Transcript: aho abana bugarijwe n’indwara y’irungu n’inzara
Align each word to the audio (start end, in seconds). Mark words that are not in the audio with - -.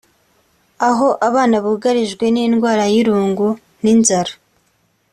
aho 0.89 1.09
abana 1.27 1.55
bugarijwe 1.63 2.25
n’indwara 2.33 2.83
y’irungu 2.93 3.47
n’inzara 3.83 4.33